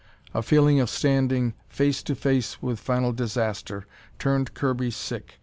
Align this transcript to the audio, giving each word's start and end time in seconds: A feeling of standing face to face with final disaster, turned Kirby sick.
A 0.33 0.41
feeling 0.41 0.79
of 0.79 0.89
standing 0.89 1.53
face 1.69 2.01
to 2.01 2.15
face 2.15 2.59
with 2.59 2.79
final 2.79 3.13
disaster, 3.13 3.85
turned 4.17 4.55
Kirby 4.55 4.89
sick. 4.89 5.39